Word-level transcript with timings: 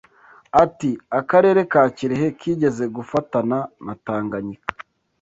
Ati 0.63 0.91
“Akarere 1.19 1.61
ka 1.71 1.83
Kirehe 1.95 2.27
kigeze 2.39 2.83
gufatana 2.95 3.57
na 3.85 3.93
Tanganyika 4.05 4.67